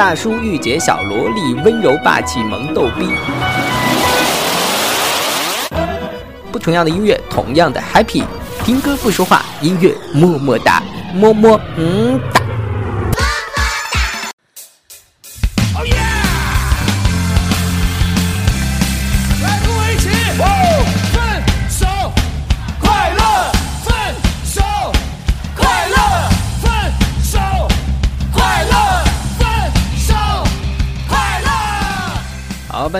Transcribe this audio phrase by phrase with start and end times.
[0.00, 3.06] 大叔、御姐、小萝莉、温柔、霸气、萌逗逼，
[6.50, 8.24] 不同样的音乐，同样的 happy。
[8.64, 10.82] 听歌不说话，音乐么么哒，
[11.12, 12.39] 么么嗯哒。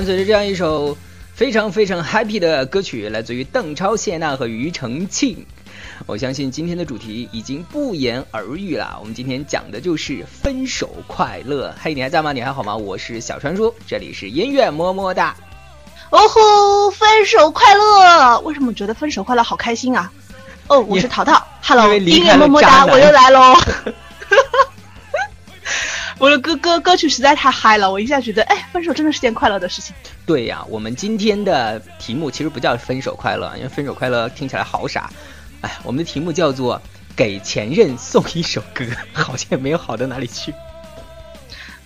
[0.00, 0.96] 伴随着这样一首
[1.34, 5.44] 非常非常 happy 的歌曲，来自于邓超、谢娜和庾澄庆。
[6.06, 8.96] 我相信今天的主题已经不言而喻了。
[8.98, 11.68] 我们今天讲的就是《分手快乐》。
[11.82, 12.32] 嘿，你还在吗？
[12.32, 12.74] 你还好吗？
[12.74, 15.36] 我是小传说，这里是音乐么么哒。
[16.08, 18.38] 哦吼，分手快乐！
[18.40, 20.10] 为什么觉得分手快乐好开心啊？
[20.68, 21.46] 哦，我是淘淘。
[21.60, 23.54] Hello，音乐么么哒，我又来喽。
[26.20, 29.96] 我的歌歌歌曲实在太嗨了，我一下觉得，哎，分手真的是件快乐的事情。
[30.26, 35.08] 对呀，我们今天的题目其实不叫“分手快乐”，因为“分手快乐”听起来好傻。
[35.62, 36.80] 哎，我们的题目叫做
[37.16, 40.52] “给前任送一首歌”，好像也没有好到哪里去。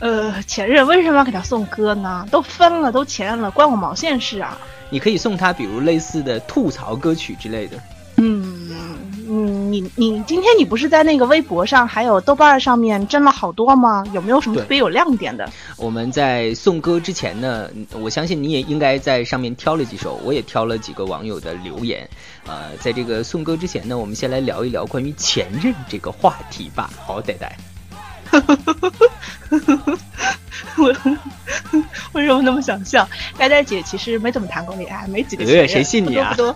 [0.00, 2.26] 呃，前任为什么要给他送歌呢？
[2.28, 4.58] 都分了，都前任了，关我毛线事啊！
[4.90, 7.76] 你可以送他，比如类似的吐槽歌曲之类的。
[8.16, 8.93] 嗯。
[9.28, 14.04] 嗯，你你今天你不是在那个微博上还有豆瓣上面争了好多吗？
[14.12, 15.48] 有没有什么特别有亮点的？
[15.78, 22.08] 我们在送歌之前呢，我相信你也应该在上面挑了几首，我也挑了几个网友的留言。
[22.46, 26.90] 呃，在这个送歌之前呢，我们先来聊一聊关于前任这个话题吧。
[27.06, 27.56] 好，呆呆，
[30.76, 30.94] 我
[32.12, 33.08] 为什么那么想笑？
[33.38, 36.32] 呆呆姐其实没怎么谈过恋爱，没几个前任，谁信你啊？
[36.36, 36.54] 不多。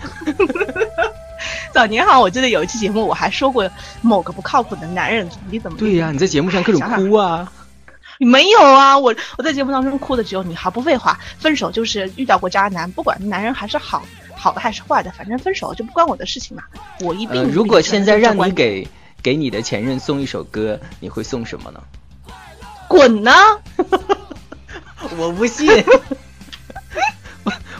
[1.73, 3.69] 早年好，我记得有一期节目，我还说过
[4.01, 6.11] 某个不靠谱的男人，你怎么对呀？
[6.13, 7.51] 你在节目上各种哭啊？
[8.21, 10.55] 没有啊，我我在节目当中哭的只有你。
[10.55, 14.03] 好，不废话，分手就是遇到过渣男，不管男人还是好
[14.35, 16.63] 好的还是坏的，反正分手就不关我的事情嘛。
[17.01, 18.87] 我一定如果现在让你给
[19.23, 21.81] 给你的前任送一首歌，你会送什么呢？
[22.89, 23.33] 滚呢？
[25.19, 25.69] 我不信。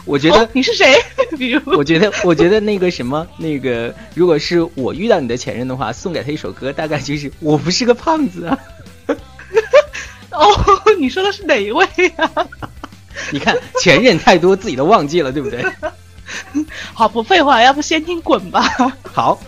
[0.09, 0.91] 我觉得你是谁？
[1.37, 8.57] 比如，我觉得，我觉得那个什么，那个，如果是我遇到你的前任的话，送给他一首歌，大概就是《我不是个胖子》啊。
[10.33, 11.85] 哦，你说的是哪一位
[12.17, 12.47] 啊？
[13.31, 15.63] 你看前任太多，自己都忘记了，对不对？
[16.91, 18.63] 好，不废话，要不先听《滚吧》。
[19.13, 19.39] 好。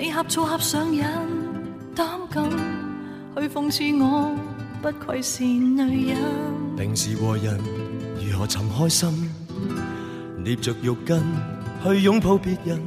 [0.00, 1.02] 你呷醋呷上瘾，
[1.92, 2.48] 胆敢
[3.36, 4.30] 去讽刺我，
[4.80, 6.18] 不愧是女人。
[6.76, 7.58] 平时和人
[8.24, 9.28] 如何寻开心，
[10.44, 11.20] 捏着浴巾
[11.82, 12.80] 去拥抱别人，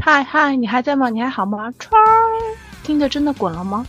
[0.05, 1.11] 嗨嗨，你还在吗？
[1.11, 1.69] 你还好吗？
[1.81, 2.01] 川，
[2.85, 3.85] 听着真的滚了吗？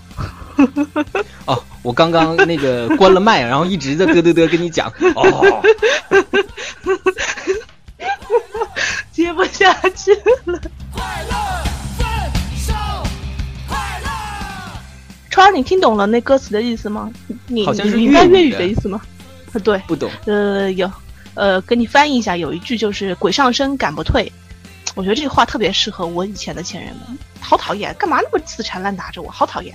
[1.46, 4.92] 哦，我刚刚那个关了麦，然后一直在嘚嘚嘚跟你讲。
[9.12, 10.12] 接不下去
[10.46, 10.60] 了。
[10.92, 11.64] 快乐，
[11.98, 13.04] 快乐，
[13.68, 14.80] 快乐。
[15.30, 17.12] 超，你听懂了那歌词的意思吗？
[17.48, 19.02] 你你明白粤语的意思吗？
[19.54, 20.10] 啊，对，不懂。
[20.26, 20.92] 呃，有，
[21.36, 24.30] 呃，给你翻译一下，有一句就是“鬼上身赶不退”，
[24.96, 27.18] 我觉得这句话特别适合我以前的前任们。
[27.40, 29.30] 好讨厌，干嘛那么死缠烂打着我？
[29.30, 29.74] 好讨厌，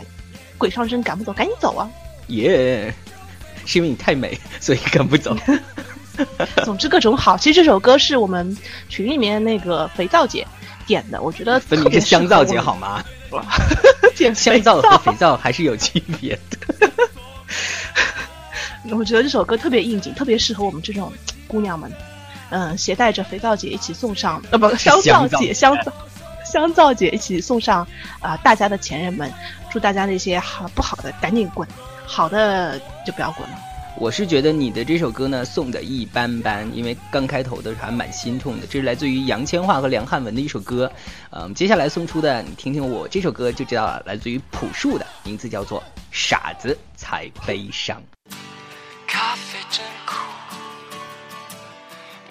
[0.56, 1.88] 鬼上身赶不走，赶紧走啊！
[2.28, 2.92] 耶，
[3.64, 5.36] 是因为你太美，所以赶不走。
[6.64, 8.56] 总之各种好，其实这首歌是我们
[8.88, 10.46] 群里面那个肥皂姐
[10.86, 13.02] 点的，我觉得特别是香皂姐好吗？
[14.34, 16.90] 香皂和肥皂还是有区别的。
[18.96, 21.12] 我觉得这首歌特别应景，特别适合我们这种
[21.46, 21.90] 姑娘们。
[22.50, 25.92] 嗯，携带着肥皂姐一起送上呃，不，香皂姐香皂，
[26.50, 27.86] 香皂姐一起送上
[28.20, 29.30] 啊，大家的前任们，
[29.70, 31.68] 祝大家那些好不好的赶紧滚，
[32.06, 33.67] 好的就不要滚了。
[34.00, 38.66] 我是觉得你的这首歌呢，送的一般般，因为刚开头的时候还蛮心痛的。
[38.68, 40.90] 这是来自于杨千嬅和梁汉文的一首歌，
[41.32, 45.80] 嗯，接下来送出的，你听听我这首歌就知道了，来自于朴树的，名字叫做
[46.12, 48.00] 《傻子才悲伤》。
[49.08, 50.14] 咖啡真苦，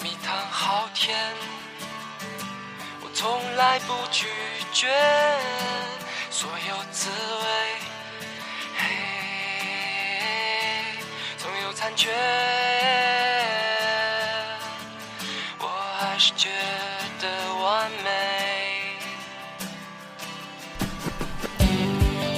[0.02, 1.18] 蜜糖好甜，
[3.04, 4.26] 我从来不拒
[4.72, 4.88] 绝
[6.30, 7.87] 所有滋味。
[11.98, 12.10] 却，
[15.58, 15.66] 我
[15.98, 16.48] 还是觉
[17.20, 17.26] 得
[17.64, 17.66] 完
[18.06, 18.08] 美。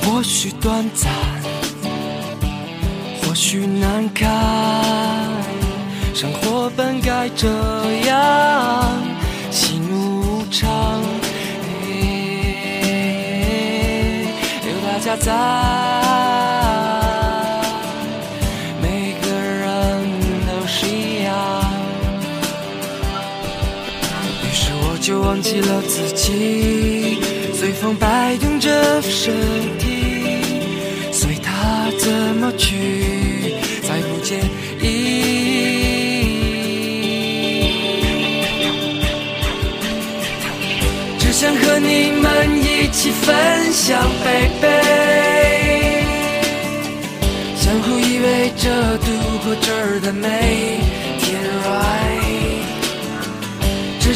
[0.01, 1.11] 或许短暂，
[3.21, 4.31] 或许难堪，
[6.15, 7.45] 生活本该这
[8.07, 8.93] 样，
[9.51, 10.69] 喜怒无常。
[14.63, 16.28] 有大家在。
[25.09, 27.17] 就忘记了自己，
[27.55, 29.33] 随风摆动着身
[29.79, 30.37] 体，
[31.11, 32.75] 随它怎么去，
[33.81, 34.37] 再不介
[34.79, 35.57] 意。
[41.17, 44.83] 只想和你们一起分享贝贝
[47.55, 49.07] 相互依偎着度
[49.43, 52.08] 过这儿的每一天，right。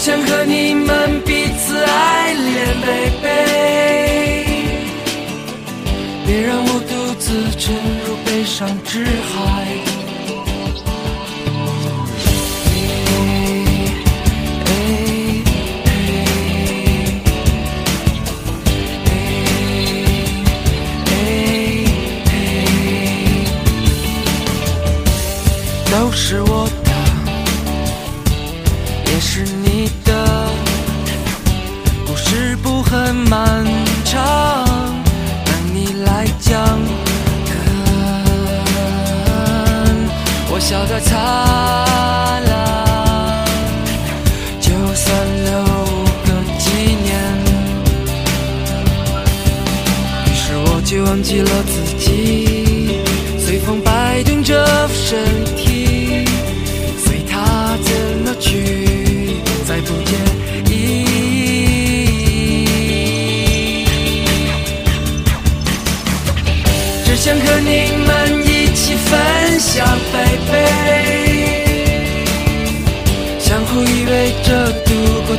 [0.06, 3.26] 想和你们彼此爱恋，b a b
[4.50, 4.52] y
[6.28, 9.72] 别让我独自沉入悲伤之海。
[25.90, 26.92] 都是我的，
[29.06, 29.63] 也是。
[29.76, 30.14] 你的
[32.06, 33.66] 故事不很漫
[34.06, 34.64] 长，
[35.44, 36.64] 等你来讲。
[37.50, 37.58] 看，
[40.52, 41.16] 我笑得灿
[42.46, 43.44] 烂，
[44.62, 45.66] 就算留
[46.22, 46.70] 个纪
[47.02, 47.10] 念。
[50.24, 52.53] 于是我就忘记了自己。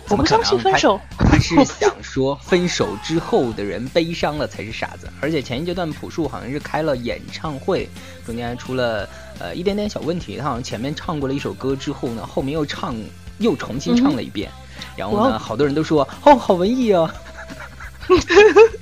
[0.10, 1.00] 我不相信分手。
[1.18, 7.88] 他是 想说分手之后的人悲伤了才是傻子，而且前一阶段朴树好像是开了演唱会，
[8.26, 9.08] 中间出了
[9.40, 12.96] 呃一点点小问题，他好像前面唱过了一首歌之后呢，后面又唱
[13.40, 14.52] 又重新唱了一遍。
[14.96, 17.10] 然后呢，好多人都说哦，好文艺哦，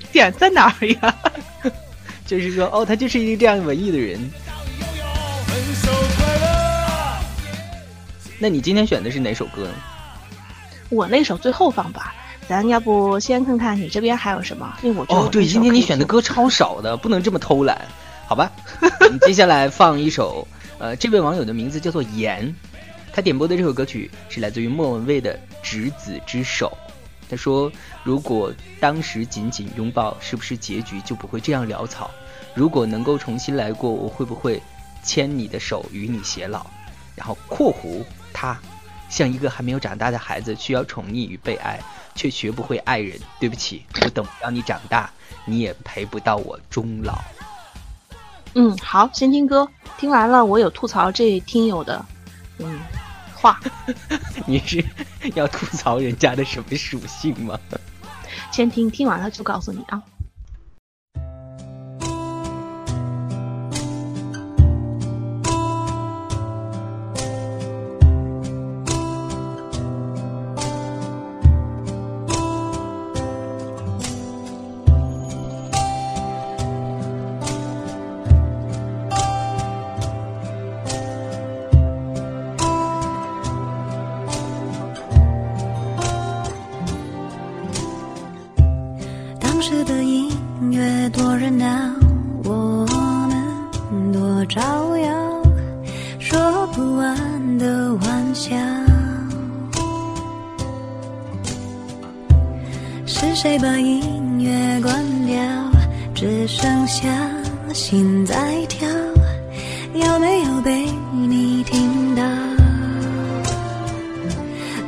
[0.12, 1.16] 点在哪儿呀？
[2.26, 4.20] 就是说哦，他就是一个这样文艺的人。
[8.40, 9.68] 那你今天选的是哪首歌？
[10.90, 12.14] 我那首最后放吧，
[12.48, 14.72] 咱要不先看看你这边还有什么？
[14.84, 17.80] 因为我觉得哦，对，今天你选的歌超少的，不能这么偷懒，
[18.28, 18.52] 好吧？
[19.26, 20.46] 接下来放一首，
[20.80, 22.54] 呃，这位网友的名字叫做严，
[23.16, 26.78] 他点播的这首歌曲是来自于莫文蔚的《执子之手》。
[27.30, 27.72] 他说
[28.04, 32.12] ：“如果当时紧紧拥抱，是不是结局就不会这样潦草？
[32.54, 34.62] 如果能够重新来过，我会不会
[35.02, 36.68] 牵你的手，与你偕老？”
[37.16, 38.04] 然后（括弧）
[38.34, 38.60] 他
[39.08, 41.80] 像一个还没有长大的孩子，需要宠溺与被爱，
[42.16, 43.18] 却学不会爱人。
[43.40, 45.10] 对不起，我等不到你长大，
[45.46, 47.18] 你也陪不到我终老。
[48.56, 49.66] 嗯，好，先听歌。
[49.98, 52.06] 听完了，我有吐槽这听友的，
[52.60, 52.78] 嗯。
[54.48, 54.84] 你是
[55.34, 57.60] 要吐槽人家的什么属性吗？
[58.52, 60.02] 先听听完了就告诉你啊。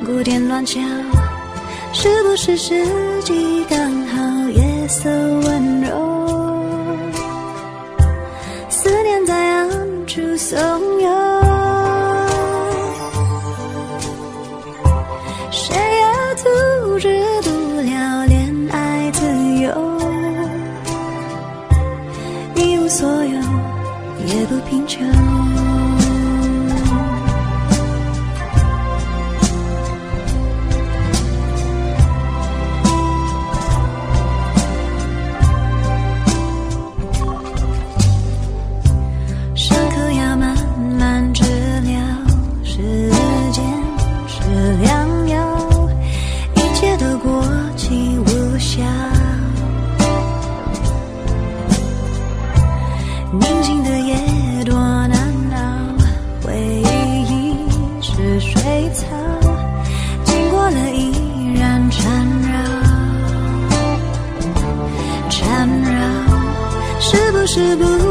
[0.07, 0.79] 鼓点乱敲，
[1.91, 2.81] 是不是时
[3.23, 4.49] 机刚好？
[4.51, 6.97] 夜色温柔，
[8.69, 9.67] 思念在暗
[10.07, 11.41] 处怂恿，
[15.51, 19.23] 谁也阻止不了恋爱自
[19.59, 19.69] 由，
[22.55, 23.35] 一无所有
[24.25, 25.16] 也不贫穷。
[67.57, 68.06] 是不。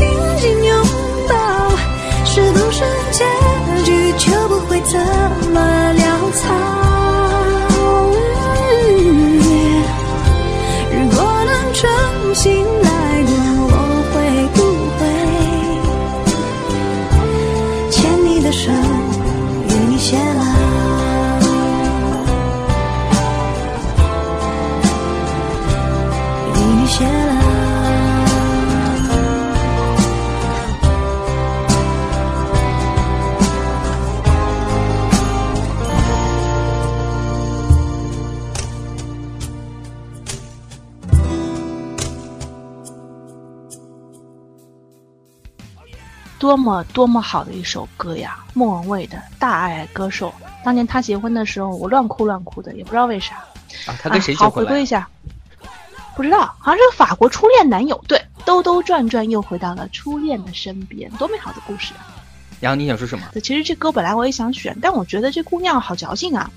[0.03, 0.85] 紧紧拥
[1.27, 1.69] 抱，
[2.25, 3.25] 是不是结
[3.85, 4.99] 局就不会怎
[5.51, 5.72] 么？
[46.53, 48.37] 多么多么好的一首歌呀！
[48.53, 50.31] 莫文蔚的大爱歌手，
[50.63, 53.37] 当年他结婚的时候，我乱哭乱哭的，也不知道为啥。
[53.87, 54.45] 啊，他跟谁结婚？
[54.49, 55.09] 好，回归一下，
[56.15, 57.99] 不知道，好像是法国初恋男友。
[58.07, 62.05] 对，兜兜转转又回到了初恋的身边，多美好的故事啊！
[62.59, 63.25] 然后你想说什么？
[63.41, 66.47] 其实这歌本来我也想选，但我觉得这姑娘好矫情啊！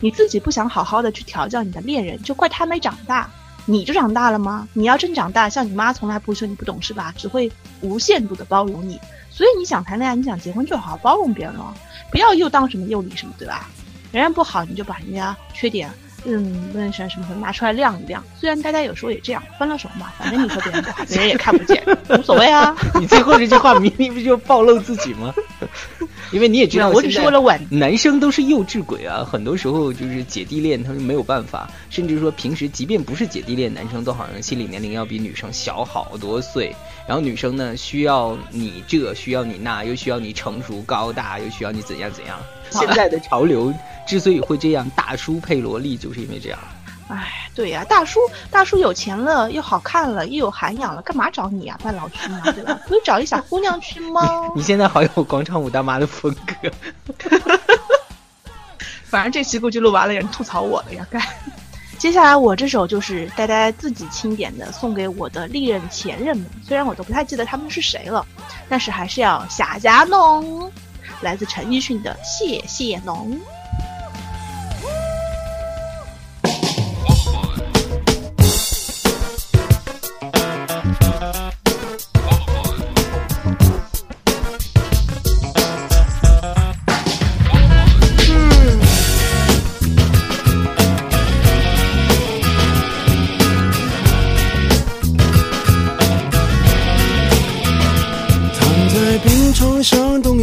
[0.00, 3.26] 你自己不想好好的去调教你的恋人，就怪他没长大，
[3.64, 4.68] 你就长大了吗？
[4.74, 7.14] 你要真长大，像你妈从来不会说你不懂是吧？
[7.16, 7.50] 只会
[7.80, 9.00] 无限度的包容你。
[9.40, 11.74] 所以你想谈恋爱，你想结婚，就好好包容别人了，
[12.10, 13.70] 不要又当什么又理什么，对吧？
[14.12, 15.88] 人家不好，你就把人家缺点，
[16.26, 18.22] 嗯，问什什么拿出来晾一晾。
[18.38, 22.76] 虽然大家有时候也这样，分了手嘛，反正你说别人不好， 别人也看不见，无所谓啊。
[23.00, 25.32] 你最后这句话明明不就暴露自己吗？
[26.32, 27.58] 因为你也知道，我只是为了挽。
[27.70, 31.66] 男生都是幼稚鬼啊，很多时候就是姐弟恋，他们没有办法。
[31.88, 36.76] 甚至说，平时即便不是姐弟恋，男生都好像心理年龄要比女生小好多岁。
[37.10, 42.38] 然后女生呢，需要你这，需要你那，又需要你成熟高大，又需要你怎样怎样。
[42.70, 43.74] 现在的潮流
[44.06, 46.58] 之所以会这样，大叔配萝莉就是因为这样。
[47.08, 51.76] 哎，对呀，大叔，大叔有钱了，又好看了，又有涵养了，干嘛找你啊？
[51.82, 52.78] 扮老君嘛，对吧？
[52.86, 54.22] 不是找一小姑娘去吗？
[54.54, 56.70] 你现在好有广场舞大妈的风格。
[59.02, 61.18] 反正这期估计录完了，也人吐槽我了呀，该。
[62.00, 66.46] 接下来我这首就是呆呆自己清点的，送给我的历任前任们。
[66.66, 68.26] 虽然我都不太记得他们是谁了，
[68.70, 70.72] 但是还是要瞎加弄。
[71.20, 73.14] 来自陈奕迅的《谢谢侬》。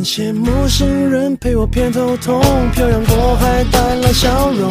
[0.00, 2.40] 感谢陌生人陪我偏头痛，
[2.74, 4.70] 漂洋过海带来笑容，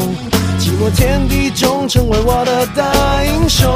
[0.59, 3.69] 寂寞天地中成为我的大英雄。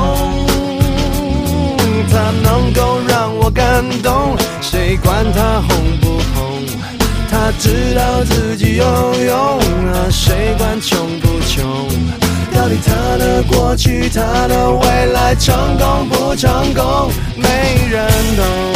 [2.10, 6.64] 他能够让我感动，谁管他红不红？
[7.30, 11.70] 他知道自己有用啊，谁管穷不穷？
[12.52, 17.48] 到底他的过去、他的未来，成功不成功，没
[17.92, 18.73] 人懂。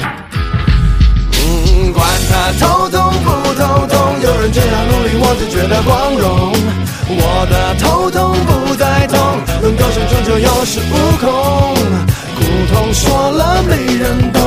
[2.31, 4.15] 那头痛不头痛？
[4.23, 6.53] 有人这样努力，我只觉得光荣。
[7.13, 9.19] 我的头痛不再痛，
[9.61, 11.75] 能够生终究有恃无恐。
[12.33, 14.39] 苦痛说了没人懂，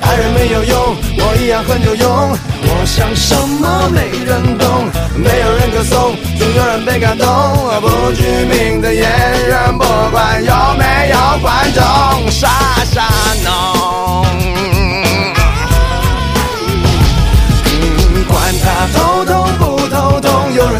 [0.00, 2.38] 爱人没有用，我一样很有用。
[2.66, 4.66] 我想什么没人懂，
[5.18, 7.26] 没有人歌颂，总有人被感动。
[7.82, 12.48] 不具名的演员，不管有没有观众，傻
[12.92, 13.02] 傻。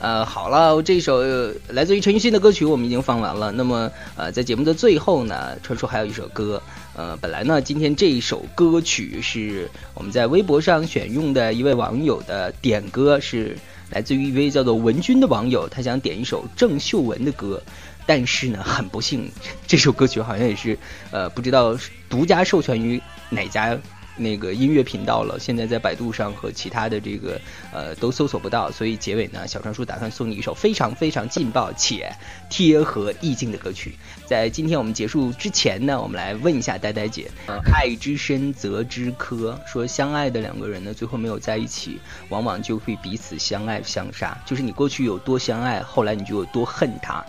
[0.00, 1.20] 呃，好了，这一首
[1.68, 3.50] 来自于陈奕迅的歌曲我们已经放完了。
[3.52, 6.62] 那么，呃，在节目的最后呢，传说还有一首歌。
[6.94, 13.56] 呃，本来呢，今天这一首歌曲是我们在微博上选用的一位网友的点歌，是
[13.90, 17.60] 来自于一位叫做文君的网友，他想点一首郑秀文的歌。
[18.06, 19.28] 但是呢，很不幸，
[19.66, 20.78] 这首歌曲好像也是，
[21.10, 21.76] 呃，不知道
[22.08, 23.76] 独家授权于哪家。
[24.18, 27.40] 那个音乐频道了，现在在百度上和其他的这个，
[27.72, 32.12] 呃，都搜索不到，所以结尾呢，小川叔打算送你一首非常非常劲爆且
[32.50, 33.94] 贴合意境的歌曲。
[34.26, 47.24] 在今天我们结束之前呢，我们来问一下呆呆姐，呃，爱之深则之苛，说相爱的两个人呢，最后没有在一起，往往就会彼此相爱相杀，就是你过去有多相爱，后来你就有多恨他。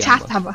[0.00, 0.52] 掐死他们！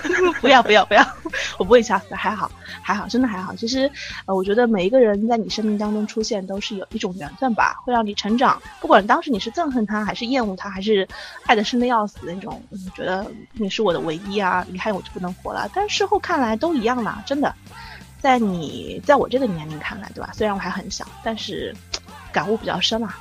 [0.40, 1.04] 不要不要不要！
[1.58, 2.50] 我不会掐死，还好
[2.82, 3.54] 还好，真的还好。
[3.54, 3.90] 其实，
[4.26, 8.60] 呃，我觉得每一个人在你生命当中出现都是有一种缘分吧，会让你成长。
[8.80, 11.06] 不管当时你是憎恨他，还是厌恶他，还是
[11.46, 12.62] 爱得深的要死那种，
[12.96, 15.68] 觉得你是我的唯一啊，离开我就不能活了。
[15.74, 17.54] 但事后看来都一样啦，真的。
[18.18, 20.30] 在你在我这个年龄看来，对吧？
[20.34, 21.74] 虽然我还很小，但是
[22.30, 23.14] 感悟比较深嘛。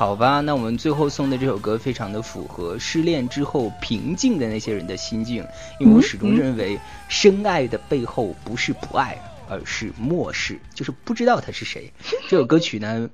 [0.00, 5.46] 好吧，那我们最后送的这首歌非常的符合失恋之后平静的那些人的心境，
[5.78, 9.14] 因为我始终认为深爱的背后不是不爱，
[9.46, 11.92] 而是漠视，就是不知道他是谁。
[12.30, 13.10] 这首歌曲呢，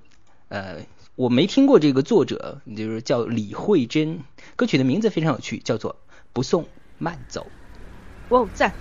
[0.48, 0.76] 呃，
[1.16, 4.20] 我没听过这个作者，就是叫李慧珍。
[4.54, 5.92] 歌曲的名字非常有趣，叫做
[6.32, 6.68] 《不送
[6.98, 7.48] 慢走》。
[8.40, 8.72] 哇，赞！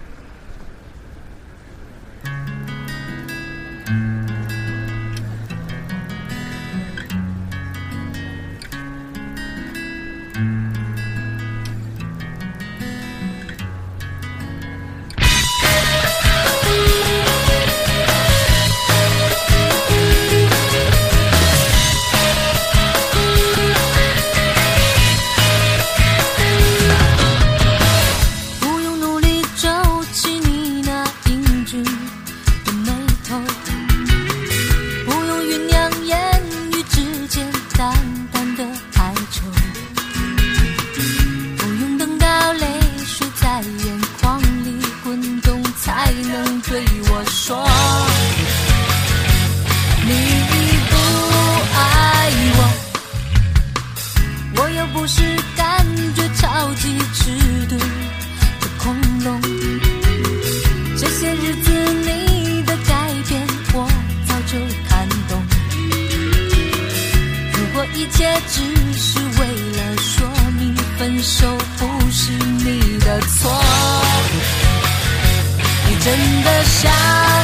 [76.08, 76.14] 真
[76.44, 77.35] 的想。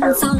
[0.00, 0.38] 放松。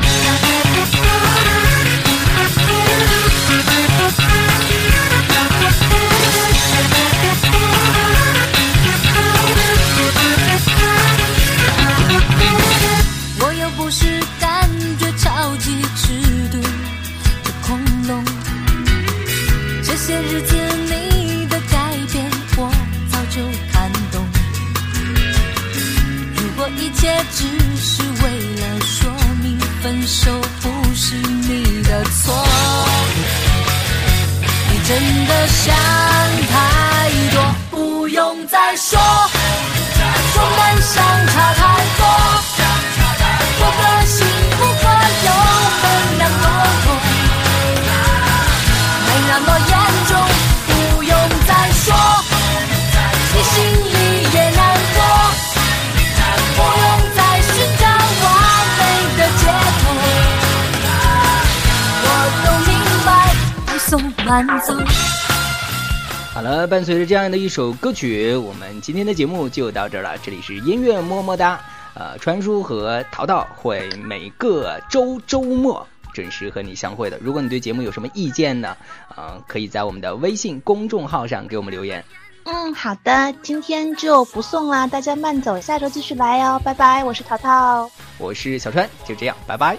[66.32, 70.16] 好了，伴随着这样的一首歌曲，我们今天的节目就到这儿了。
[70.22, 71.60] 这里是音乐么么哒，
[71.92, 77.18] 呃，川叔和淘淘会每个周周末准时和你相会的。
[77.20, 78.74] 如果你对节目有什么意见呢？
[79.18, 82.02] 嗯，可以在我们的微信公众号上给我们留言。
[82.44, 89.76] 嗯，好的，今天就不送啦，大家慢走，下周继续来哦，拜拜，我是淘淘，我是小川，就这样，拜拜。